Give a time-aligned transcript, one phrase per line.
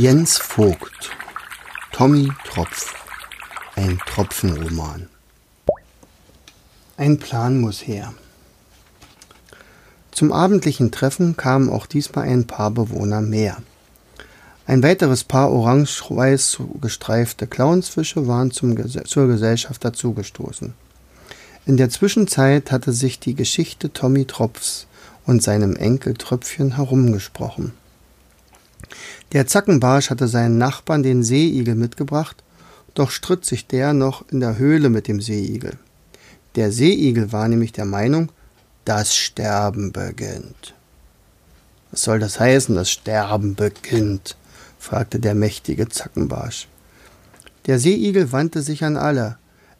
[0.00, 1.10] Jens Vogt
[1.90, 2.94] Tommy Tropf
[3.74, 5.08] Ein Tropfenroman
[6.96, 8.14] Ein Plan muss her.
[10.12, 13.56] Zum abendlichen Treffen kamen auch diesmal ein paar Bewohner mehr.
[14.68, 20.74] Ein weiteres Paar orange-weiß gestreifte Clownsfische waren zum, zur Gesellschaft dazugestoßen.
[21.66, 24.86] In der Zwischenzeit hatte sich die Geschichte Tommy Tropfs
[25.26, 27.72] und seinem Enkel Tröpfchen herumgesprochen.
[29.32, 32.42] Der Zackenbarsch hatte seinen Nachbarn den Seeigel mitgebracht,
[32.94, 35.78] doch stritt sich der noch in der Höhle mit dem Seeigel.
[36.56, 38.30] Der Seeigel war nämlich der Meinung,
[38.84, 40.74] das Sterben beginnt.
[41.90, 44.36] Was soll das heißen, das Sterben beginnt?
[44.78, 46.68] fragte der mächtige Zackenbarsch.
[47.66, 49.36] Der Seeigel wandte sich an alle.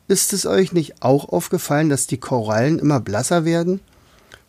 [0.09, 3.80] Ist es euch nicht auch aufgefallen, dass die Korallen immer blasser werden?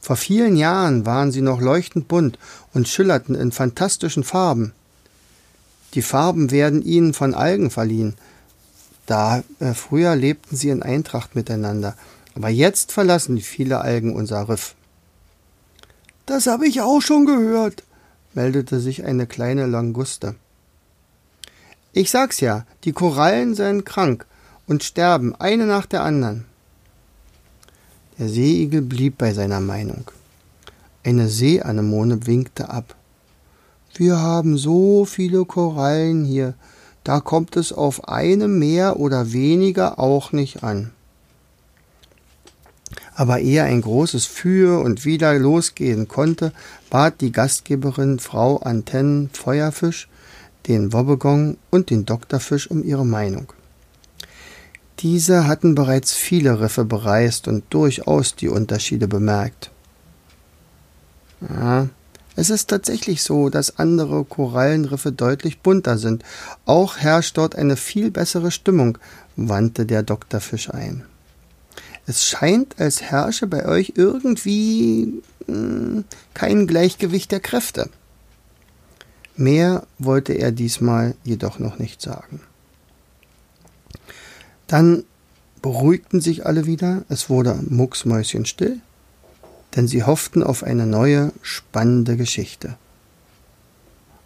[0.02, 2.40] Vor vielen Jahren waren sie noch leuchtend bunt
[2.73, 4.73] und schillerten in fantastischen Farben.
[5.94, 8.16] Die Farben werden ihnen von Algen verliehen.
[9.05, 11.96] Da äh, früher lebten sie in Eintracht miteinander,
[12.35, 14.76] aber jetzt verlassen viele Algen unser Riff.
[16.26, 17.84] Das habe ich auch schon gehört,
[18.35, 20.35] meldete sich eine kleine Languste.
[21.91, 24.27] Ich sag's ja, die Korallen seien krank
[24.68, 26.45] und sterben eine nach der anderen.
[28.20, 30.12] Der Seeigel blieb bei seiner Meinung.
[31.05, 32.95] Eine Seeanemone winkte ab.
[33.95, 36.53] Wir haben so viele Korallen hier,
[37.05, 40.91] da kommt es auf eine mehr oder weniger auch nicht an.
[43.15, 46.51] Aber ehe ein großes Für und Wider losgehen konnte,
[46.89, 50.09] bat die Gastgeberin Frau Antennen Feuerfisch
[50.67, 53.54] den Wobbegong und den Doktorfisch um ihre Meinung.
[54.99, 59.71] Diese hatten bereits viele Riffe bereist und durchaus die Unterschiede bemerkt.
[61.41, 61.87] Ja,
[62.35, 66.23] es ist tatsächlich so, dass andere Korallenriffe deutlich bunter sind.
[66.66, 68.97] Auch herrscht dort eine viel bessere Stimmung,
[69.35, 71.05] wandte der Doktorfisch ein.
[72.05, 77.89] Es scheint, als herrsche bei euch irgendwie hm, kein Gleichgewicht der Kräfte.
[79.35, 82.41] Mehr wollte er diesmal jedoch noch nicht sagen.
[84.69, 85.03] Dann
[85.62, 88.80] beruhigten sich alle wieder, es wurde mucksmäuschenstill
[89.75, 92.75] denn sie hofften auf eine neue, spannende Geschichte.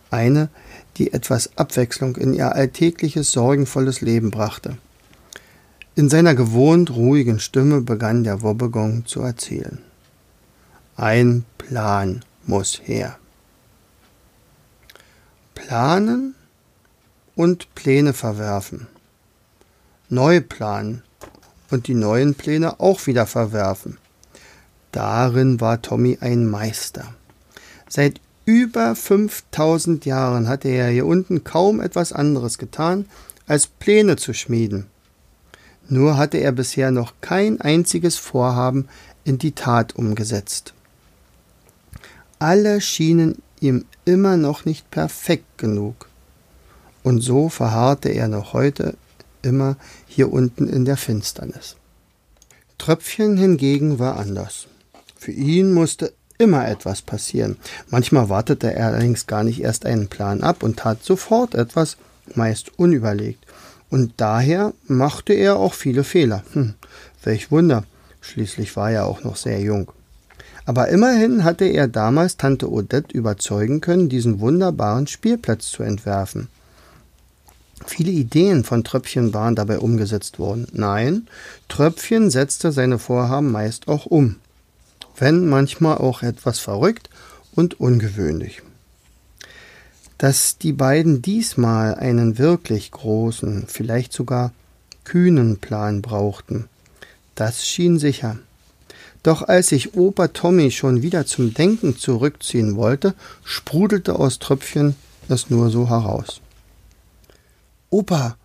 [0.09, 0.49] Eine,
[0.97, 4.77] die etwas Abwechslung in ihr alltägliches, sorgenvolles Leben brachte.
[5.95, 9.79] In seiner gewohnt ruhigen Stimme begann der Wobbegong zu erzählen.
[10.95, 13.17] Ein Plan muss her.
[15.55, 16.35] Planen
[17.35, 18.87] und Pläne verwerfen.
[20.13, 21.01] Neu planen
[21.71, 23.97] und die neuen Pläne auch wieder verwerfen.
[24.91, 27.15] Darin war Tommy ein Meister.
[27.89, 33.07] Seit über 5000 Jahren hatte er hier unten kaum etwas anderes getan,
[33.47, 34.85] als Pläne zu schmieden.
[35.89, 38.87] Nur hatte er bisher noch kein einziges Vorhaben
[39.23, 40.75] in die Tat umgesetzt.
[42.37, 46.07] Alle schienen ihm immer noch nicht perfekt genug.
[47.01, 48.95] Und so verharrte er noch heute
[49.43, 49.77] immer
[50.07, 51.75] hier unten in der Finsternis.
[52.77, 54.67] Tröpfchen hingegen war anders.
[55.15, 57.57] Für ihn musste immer etwas passieren.
[57.89, 61.97] Manchmal wartete er allerdings gar nicht erst einen Plan ab und tat sofort etwas,
[62.35, 63.45] meist unüberlegt.
[63.89, 66.43] Und daher machte er auch viele Fehler.
[66.53, 66.73] Hm,
[67.23, 67.83] welch Wunder.
[68.21, 69.91] Schließlich war er auch noch sehr jung.
[70.65, 76.47] Aber immerhin hatte er damals Tante Odette überzeugen können, diesen wunderbaren Spielplatz zu entwerfen.
[77.85, 80.67] Viele Ideen von Tröpfchen waren dabei umgesetzt worden.
[80.71, 81.27] Nein,
[81.67, 84.37] Tröpfchen setzte seine Vorhaben meist auch um
[85.17, 87.09] wenn manchmal auch etwas verrückt
[87.53, 88.61] und ungewöhnlich.
[90.17, 94.53] Dass die beiden diesmal einen wirklich großen, vielleicht sogar
[95.03, 96.69] kühnen Plan brauchten,
[97.35, 98.37] das schien sicher.
[99.21, 103.13] Doch als sich Opa Tommy schon wieder zum Denken zurückziehen wollte,
[103.43, 104.95] sprudelte aus Tröpfchen
[105.29, 106.41] es nur so heraus.
[107.93, 108.37] Opa,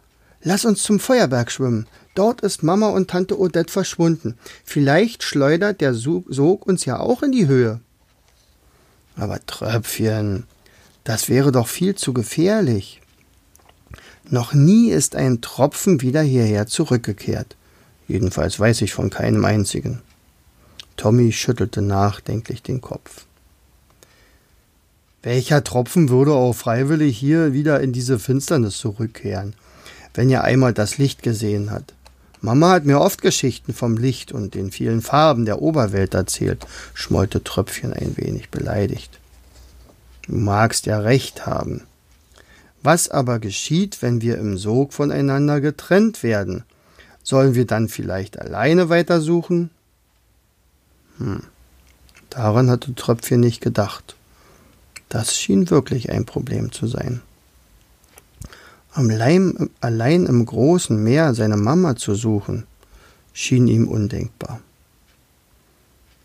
[0.42, 1.86] lass uns zum Feuerberg schwimmen.
[2.14, 4.36] Dort ist Mama und Tante Odette verschwunden.
[4.62, 7.80] Vielleicht schleudert der Sog uns ja auch in die Höhe.
[9.16, 10.44] Aber Tröpfchen,
[11.02, 13.00] das wäre doch viel zu gefährlich.
[14.28, 17.56] Noch nie ist ein Tropfen wieder hierher zurückgekehrt.
[18.06, 20.02] Jedenfalls weiß ich von keinem einzigen.
[20.98, 23.24] Tommy schüttelte nachdenklich den Kopf.
[25.28, 29.52] Welcher Tropfen würde auch freiwillig hier wieder in diese Finsternis zurückkehren,
[30.14, 31.92] wenn er einmal das Licht gesehen hat?
[32.40, 37.44] Mama hat mir oft Geschichten vom Licht und den vielen Farben der Oberwelt erzählt, schmollte
[37.44, 39.20] Tröpfchen ein wenig beleidigt.
[40.22, 41.82] Du magst ja recht haben.
[42.82, 46.64] Was aber geschieht, wenn wir im Sog voneinander getrennt werden?
[47.22, 49.68] Sollen wir dann vielleicht alleine weitersuchen?
[51.18, 51.42] Hm.
[52.30, 54.14] Daran hatte Tröpfchen nicht gedacht.
[55.08, 57.22] Das schien wirklich ein Problem zu sein.
[58.92, 62.66] Allein, allein im großen Meer seine Mama zu suchen,
[63.32, 64.60] schien ihm undenkbar.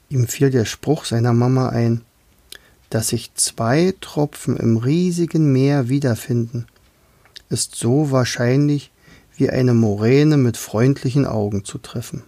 [0.10, 2.02] Ihm fiel der Spruch seiner Mama ein,
[2.90, 6.68] dass sich zwei Tropfen im riesigen Meer wiederfinden,
[7.50, 8.92] ist so wahrscheinlich
[9.36, 12.24] wie eine Moräne mit freundlichen Augen zu treffen.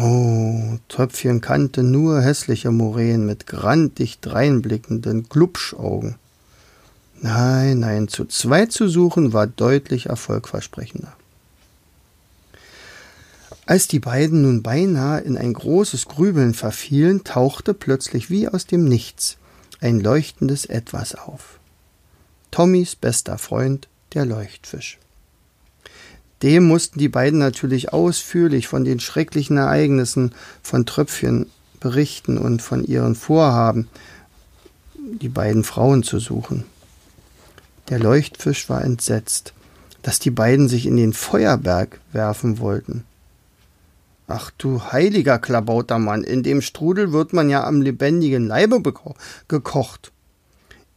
[0.00, 6.14] Oh, Tröpfchen kannte nur hässliche Moränen mit grantig dreinblickenden Glubschaugen.
[7.20, 11.12] Nein, nein, zu zweit zu suchen war deutlich erfolgversprechender.
[13.66, 18.84] Als die beiden nun beinahe in ein großes Grübeln verfielen, tauchte plötzlich wie aus dem
[18.84, 19.36] Nichts
[19.80, 21.58] ein leuchtendes Etwas auf.
[22.52, 24.98] Tommys bester Freund, der Leuchtfisch.
[26.42, 30.32] Dem mussten die beiden natürlich ausführlich von den schrecklichen Ereignissen
[30.62, 31.46] von Tröpfchen
[31.80, 33.88] berichten und von ihren Vorhaben,
[34.94, 36.64] die beiden Frauen zu suchen.
[37.88, 39.52] Der Leuchtfisch war entsetzt,
[40.02, 43.04] dass die beiden sich in den Feuerberg werfen wollten.
[44.26, 48.82] Ach du heiliger Klabautermann, in dem Strudel wird man ja am lebendigen Leibe
[49.48, 50.12] gekocht.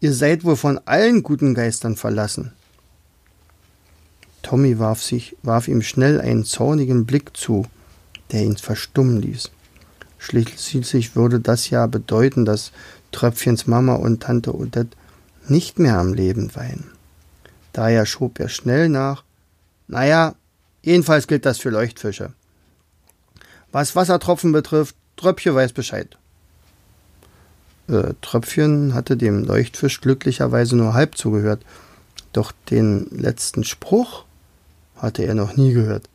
[0.02, 2.52] Ihr seid wohl von allen guten Geistern verlassen.
[4.42, 7.66] Tommy warf, sich, warf ihm schnell einen zornigen Blick zu,
[8.32, 9.52] der ihn verstummen ließ.
[10.18, 12.72] Schließlich würde das ja bedeuten, dass
[13.12, 14.96] Tröpfchens Mama und Tante Odette
[15.48, 16.92] nicht mehr am Leben weinen.
[17.74, 19.24] Daher schob er schnell nach.
[19.88, 20.36] Naja,
[20.84, 22.34] jedenfalls gilt das für Leuchtfische.
[23.72, 26.18] Was Wassertropfen betrifft, Tröpfchen weiß Bescheid.
[27.88, 31.64] Äh, Tröpfchen hatte dem Leuchtfisch glücklicherweise nur halb zugehört,
[32.34, 34.26] doch den letzten Spruch
[35.02, 36.08] hatte er noch nie gehört.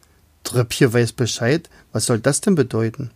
[0.44, 1.68] Tröpfchen weiß Bescheid?
[1.92, 3.10] Was soll das denn bedeuten?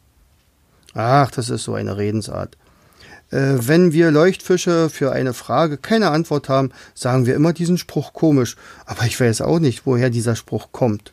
[0.94, 2.56] Ach, das ist so eine Redensart.
[3.30, 8.12] Äh, wenn wir Leuchtfische für eine Frage keine Antwort haben, sagen wir immer diesen Spruch
[8.12, 8.56] komisch,
[8.86, 11.12] aber ich weiß auch nicht, woher dieser Spruch kommt.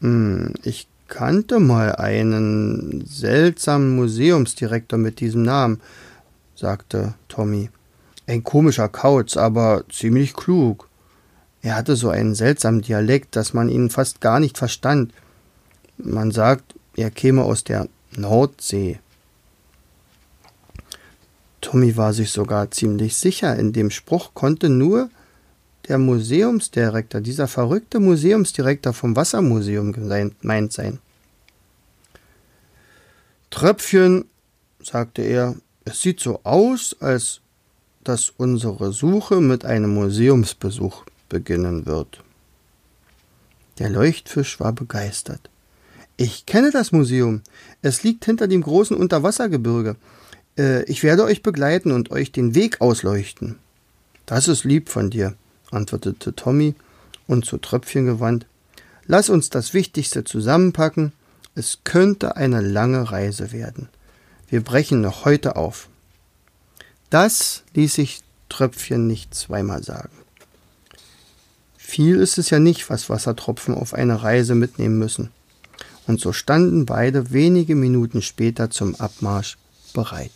[0.00, 5.80] Hm, ich kannte mal einen seltsamen Museumsdirektor mit diesem Namen,
[6.54, 7.70] sagte Tommy.
[8.26, 10.87] Ein komischer Kauz, aber ziemlich klug.
[11.68, 15.12] Er hatte so einen seltsamen Dialekt, dass man ihn fast gar nicht verstand.
[15.98, 19.00] Man sagt, er käme aus der Nordsee.
[21.60, 25.10] Tommy war sich sogar ziemlich sicher, in dem Spruch konnte nur
[25.88, 31.00] der Museumsdirektor, dieser verrückte Museumsdirektor vom Wassermuseum gemeint sein.
[33.50, 34.24] Tröpfchen,
[34.82, 35.54] sagte er,
[35.84, 37.42] es sieht so aus, als
[38.04, 42.22] dass unsere Suche mit einem Museumsbesuch beginnen wird.
[43.78, 45.50] Der Leuchtfisch war begeistert.
[46.16, 47.42] Ich kenne das Museum.
[47.80, 49.96] Es liegt hinter dem großen Unterwassergebirge.
[50.58, 53.56] Äh, ich werde euch begleiten und euch den Weg ausleuchten.
[54.26, 55.34] Das ist lieb von dir,
[55.70, 56.74] antwortete Tommy
[57.28, 58.46] und zu Tröpfchen gewandt.
[59.06, 61.12] Lass uns das Wichtigste zusammenpacken.
[61.54, 63.88] Es könnte eine lange Reise werden.
[64.48, 65.88] Wir brechen noch heute auf.
[67.10, 70.17] Das ließ sich Tröpfchen nicht zweimal sagen.
[71.90, 75.30] Viel ist es ja nicht, was Wassertropfen auf eine Reise mitnehmen müssen.
[76.06, 79.56] Und so standen beide wenige Minuten später zum Abmarsch
[79.94, 80.30] bereit.